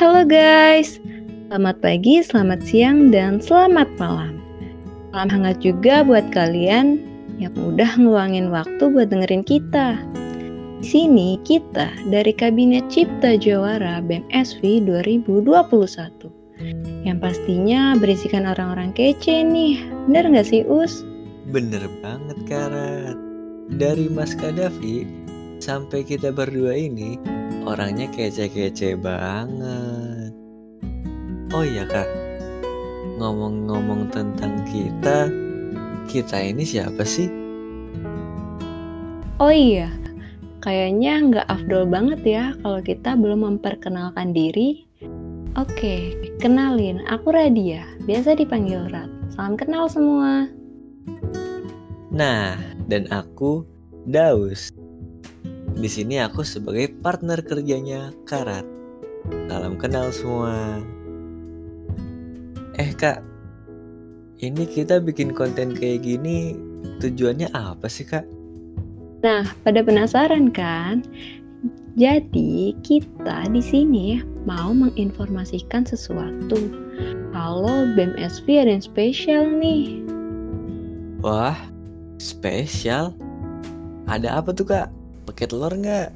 Halo 0.00 0.24
guys, 0.24 0.96
selamat 1.52 1.84
pagi, 1.84 2.24
selamat 2.24 2.64
siang, 2.64 3.12
dan 3.12 3.36
selamat 3.36 3.84
malam. 4.00 4.40
Salam 5.12 5.28
hangat 5.28 5.60
juga 5.60 6.00
buat 6.00 6.24
kalian 6.32 7.04
yang 7.36 7.52
udah 7.52 8.00
ngeluangin 8.00 8.48
waktu 8.48 8.80
buat 8.80 9.12
dengerin 9.12 9.44
kita. 9.44 10.00
Di 10.80 10.86
sini 10.88 11.36
kita 11.44 11.92
dari 12.08 12.32
Kabinet 12.32 12.88
Cipta 12.88 13.36
Jawara 13.36 14.00
BMSV 14.00 14.88
2021 14.88 15.68
yang 17.04 17.20
pastinya 17.20 17.92
berisikan 18.00 18.48
orang-orang 18.48 18.96
kece 18.96 19.44
nih. 19.44 19.84
Bener 20.08 20.24
nggak 20.24 20.48
sih 20.48 20.64
Us? 20.64 21.04
Bener 21.52 21.84
banget 22.00 22.40
Karat. 22.48 23.20
Dari 23.76 24.08
Mas 24.08 24.32
Kadafi 24.32 25.04
sampai 25.60 26.08
kita 26.08 26.32
berdua 26.32 26.72
ini 26.72 27.20
orangnya 27.70 28.10
kece-kece 28.10 28.98
banget. 28.98 30.34
Oh 31.50 31.62
iya 31.62 31.86
kak, 31.86 32.06
ngomong-ngomong 33.22 34.10
tentang 34.10 34.62
kita, 34.66 35.30
kita 36.10 36.38
ini 36.42 36.66
siapa 36.66 37.02
sih? 37.06 37.30
Oh 39.38 39.50
iya, 39.54 39.90
kayaknya 40.62 41.12
nggak 41.30 41.46
afdol 41.48 41.86
banget 41.86 42.20
ya 42.26 42.44
kalau 42.60 42.82
kita 42.82 43.14
belum 43.14 43.46
memperkenalkan 43.46 44.34
diri 44.34 44.90
Oke, 45.58 46.14
kenalin, 46.38 47.02
aku 47.10 47.34
Radia, 47.34 47.82
biasa 48.06 48.38
dipanggil 48.38 48.86
Rat. 48.86 49.10
Salam 49.34 49.58
kenal 49.58 49.90
semua. 49.90 50.46
Nah, 52.14 52.54
dan 52.86 53.10
aku 53.10 53.66
Daus. 54.06 54.70
Di 55.80 55.88
sini 55.88 56.20
aku 56.20 56.44
sebagai 56.44 56.92
partner 57.00 57.40
kerjanya 57.40 58.12
Karat. 58.28 58.68
Salam 59.48 59.80
kenal 59.80 60.12
semua. 60.12 60.84
Eh 62.76 62.92
kak, 62.92 63.24
ini 64.44 64.68
kita 64.68 65.00
bikin 65.00 65.32
konten 65.32 65.72
kayak 65.72 66.04
gini 66.04 66.52
tujuannya 67.00 67.48
apa 67.56 67.88
sih 67.88 68.04
kak? 68.04 68.28
Nah, 69.24 69.48
pada 69.64 69.80
penasaran 69.80 70.52
kan? 70.52 71.00
Jadi, 71.96 72.76
kita 72.84 73.48
di 73.48 73.64
sini 73.64 74.20
mau 74.44 74.76
menginformasikan 74.76 75.88
sesuatu. 75.88 76.60
Kalau 77.32 77.88
BMSV 77.96 78.46
ada 78.68 78.76
yang 78.76 78.84
spesial 78.84 79.48
nih. 79.48 80.04
Wah, 81.24 81.56
spesial? 82.20 83.16
Ada 84.04 84.44
apa 84.44 84.52
tuh 84.52 84.68
kak? 84.68 84.99
Pakai 85.28 85.44
telur 85.48 85.72
nggak? 85.74 86.08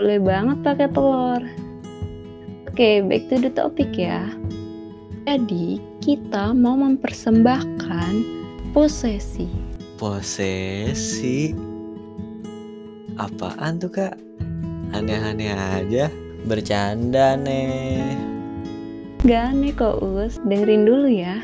Boleh 0.00 0.18
banget 0.22 0.58
pakai 0.64 0.88
telur. 0.90 1.42
Oke, 2.70 3.04
back 3.06 3.30
to 3.30 3.38
the 3.38 3.50
topic 3.54 3.94
ya. 3.94 4.26
Jadi, 5.24 5.78
kita 6.02 6.52
mau 6.52 6.74
mempersembahkan 6.74 8.12
posesi. 8.74 9.46
Posesi? 9.96 11.54
Apaan 13.14 13.78
tuh 13.78 13.94
kak? 13.94 14.18
Aneh-aneh 14.90 15.54
aja. 15.54 16.10
Bercanda 16.44 17.40
nih. 17.40 18.18
Gak 19.24 19.56
aneh 19.56 19.72
kok 19.72 20.04
Us, 20.04 20.36
dengerin 20.44 20.84
dulu 20.84 21.08
ya. 21.08 21.40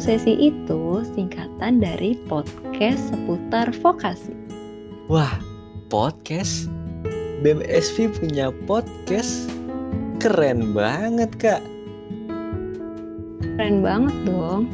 Sesi 0.00 0.32
itu 0.48 1.04
singkatan 1.12 1.84
dari 1.84 2.16
podcast 2.24 3.12
seputar 3.12 3.68
vokasi. 3.84 4.32
Wah, 5.12 5.36
podcast? 5.90 6.70
BMSV 7.42 8.14
punya 8.14 8.54
podcast? 8.70 9.50
Keren 10.22 10.70
banget 10.70 11.34
kak. 11.36 11.62
Keren 13.42 13.82
banget 13.82 14.14
dong. 14.22 14.70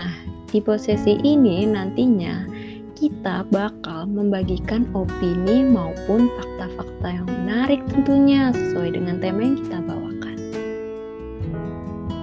Nah, 0.00 0.16
di 0.48 0.58
posesi 0.64 1.20
ini 1.20 1.68
nantinya 1.68 2.48
kita 2.96 3.44
bakal 3.52 4.08
membagikan 4.08 4.88
opini 4.96 5.68
maupun 5.68 6.32
fakta-fakta 6.40 7.08
yang 7.12 7.28
menarik 7.28 7.84
tentunya 7.92 8.48
sesuai 8.56 8.96
dengan 8.96 9.20
tema 9.20 9.44
yang 9.44 9.60
kita 9.60 9.78
bawakan. 9.84 10.36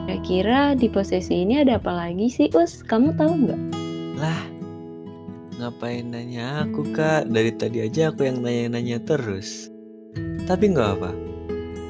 Kira-kira 0.09 0.73
di 0.73 0.89
posisi 0.89 1.45
ini 1.45 1.61
ada 1.61 1.77
apa 1.77 1.93
lagi 1.93 2.33
sih 2.33 2.49
Us? 2.57 2.81
Kamu 2.81 3.13
tahu 3.13 3.45
nggak? 3.45 3.61
Lah, 4.17 4.58
ngapain 5.59 6.07
nanya 6.07 6.63
aku 6.63 6.87
kak? 6.95 7.27
Dari 7.27 7.51
tadi 7.51 7.83
aja 7.83 8.15
aku 8.15 8.23
yang 8.23 8.39
nanya-nanya 8.39 9.03
terus. 9.03 9.67
Tapi 10.47 10.71
nggak 10.71 10.89
apa, 10.95 11.11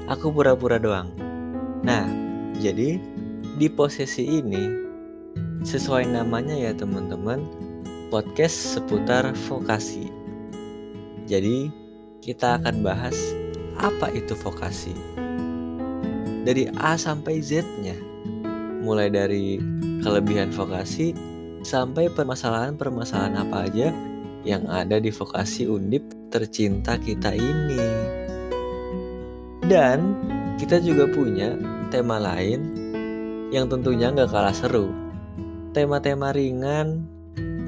aku 0.09 0.33
pura-pura 0.33 0.81
doang. 0.81 1.13
Nah, 1.85 2.09
jadi 2.57 2.97
di 3.61 3.67
posisi 3.69 4.25
ini, 4.25 4.73
sesuai 5.61 6.09
namanya 6.09 6.57
ya 6.57 6.73
teman-teman, 6.73 7.45
podcast 8.09 8.57
seputar 8.57 9.29
vokasi. 9.47 10.09
Jadi, 11.29 11.69
kita 12.25 12.57
akan 12.57 12.81
bahas 12.81 13.15
apa 13.77 14.09
itu 14.11 14.33
vokasi. 14.33 14.97
Dari 16.41 16.65
A 16.81 16.97
sampai 16.97 17.37
Z-nya. 17.37 17.95
Mulai 18.81 19.13
dari 19.13 19.61
kelebihan 20.01 20.49
vokasi 20.49 21.13
sampai 21.63 22.07
permasalahan-permasalahan 22.11 23.35
apa 23.35 23.57
aja 23.67 23.89
yang 24.47 24.63
ada 24.71 24.97
di 24.97 25.11
vokasi 25.11 25.67
undip 25.67 26.03
tercinta 26.31 26.95
kita 26.95 27.35
ini. 27.35 27.83
Dan 29.67 30.15
kita 30.57 30.81
juga 30.81 31.05
punya 31.11 31.53
tema 31.93 32.17
lain 32.17 32.61
yang 33.53 33.69
tentunya 33.69 34.09
nggak 34.09 34.31
kalah 34.31 34.55
seru. 34.55 34.89
Tema-tema 35.75 36.33
ringan 36.33 37.05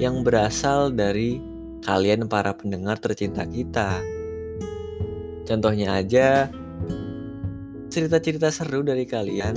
yang 0.02 0.26
berasal 0.26 0.90
dari 0.90 1.38
kalian 1.86 2.26
para 2.26 2.54
pendengar 2.54 2.98
tercinta 2.98 3.46
kita. 3.46 4.02
Contohnya 5.46 5.98
aja 6.02 6.50
cerita-cerita 7.92 8.48
seru 8.48 8.80
dari 8.82 9.04
kalian, 9.04 9.54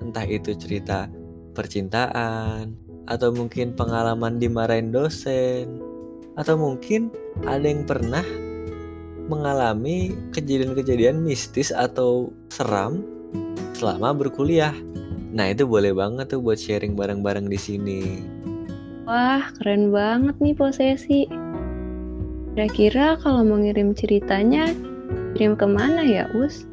entah 0.00 0.24
itu 0.28 0.54
cerita 0.54 1.10
percintaan 1.52 2.91
atau 3.10 3.34
mungkin 3.34 3.74
pengalaman 3.74 4.38
dimarahin 4.38 4.94
dosen 4.94 5.80
atau 6.38 6.56
mungkin 6.56 7.12
ada 7.44 7.66
yang 7.66 7.84
pernah 7.84 8.24
mengalami 9.30 10.12
kejadian-kejadian 10.34 11.22
mistis 11.22 11.70
atau 11.70 12.32
seram 12.50 13.04
selama 13.76 14.14
berkuliah. 14.14 14.74
Nah, 15.32 15.48
itu 15.48 15.64
boleh 15.64 15.96
banget 15.96 16.36
tuh 16.36 16.44
buat 16.44 16.60
sharing 16.60 16.92
bareng-bareng 16.92 17.48
di 17.48 17.58
sini. 17.58 18.00
Wah, 19.08 19.48
keren 19.56 19.88
banget 19.90 20.36
nih 20.38 20.54
posesi. 20.54 21.24
Kira-kira 22.52 23.16
kalau 23.16 23.40
mau 23.40 23.56
ngirim 23.56 23.96
ceritanya, 23.96 24.68
kirim 25.32 25.56
ke 25.56 25.64
mana 25.64 26.04
ya, 26.04 26.28
Us? 26.36 26.68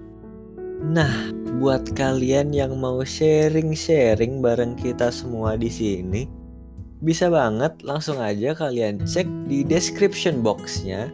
Nah, 0.80 1.36
buat 1.60 1.92
kalian 1.92 2.56
yang 2.56 2.80
mau 2.80 3.04
sharing-sharing 3.04 4.40
bareng 4.40 4.80
kita 4.80 5.12
semua 5.12 5.60
di 5.60 5.68
sini, 5.68 6.24
bisa 7.04 7.28
banget 7.28 7.84
langsung 7.84 8.16
aja 8.24 8.56
kalian 8.56 9.04
cek 9.04 9.28
di 9.52 9.68
description 9.68 10.40
boxnya. 10.40 11.12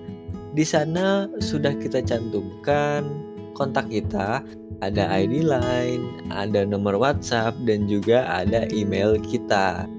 Di 0.53 0.61
sana 0.61 1.25
sudah 1.41 1.73
kita 1.81 2.05
cantumkan 2.05 3.09
kontak 3.57 3.89
kita, 3.89 4.45
ada 4.85 5.03
ID 5.09 5.41
line, 5.41 6.29
ada 6.29 6.61
nomor 6.61 7.01
WhatsApp, 7.01 7.57
dan 7.65 7.89
juga 7.89 8.21
ada 8.29 8.69
email 8.69 9.17
kita. 9.17 9.89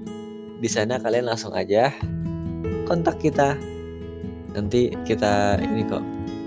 Di 0.63 0.69
sana 0.71 0.95
kalian 0.95 1.27
langsung 1.27 1.51
aja 1.51 1.91
kontak 2.87 3.19
kita. 3.19 3.59
Nanti 4.55 4.95
kita 5.03 5.59
ini 5.59 5.83
kok 5.91 6.05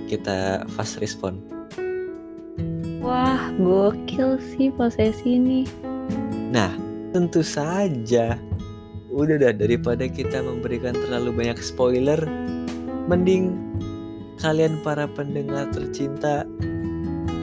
kita 0.09 0.65
fast 0.73 1.05
respon 1.05 1.50
wah 3.11 3.51
gokil 3.59 4.39
sih 4.55 4.71
posesi 4.71 5.35
ini 5.35 5.67
nah 6.55 6.71
tentu 7.11 7.43
saja 7.43 8.39
udah 9.11 9.43
dah 9.43 9.51
daripada 9.51 10.07
kita 10.07 10.39
memberikan 10.39 10.95
terlalu 10.95 11.35
banyak 11.43 11.59
spoiler 11.59 12.23
mending 13.11 13.59
kalian 14.39 14.79
para 14.87 15.11
pendengar 15.11 15.67
tercinta 15.75 16.47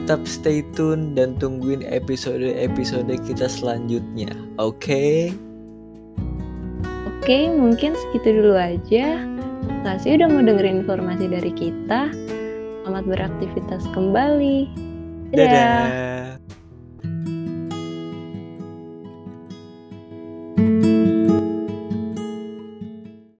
tetap 0.08 0.24
stay 0.24 0.64
tune 0.72 1.12
dan 1.12 1.36
tungguin 1.36 1.84
episode-episode 1.84 3.12
kita 3.28 3.44
selanjutnya. 3.44 4.32
Oke? 4.56 4.72
Okay? 4.80 5.16
Oke, 7.20 7.52
mungkin 7.52 7.92
segitu 7.92 8.40
dulu 8.40 8.56
aja. 8.56 9.20
Kasih 9.84 10.16
udah 10.16 10.32
mau 10.32 10.40
dengerin 10.40 10.80
informasi 10.80 11.28
dari 11.28 11.52
kita. 11.52 12.08
Selamat 12.88 13.04
beraktivitas 13.04 13.84
kembali. 13.92 14.87
Dadah. 15.32 15.88
Dadah. 15.88 16.17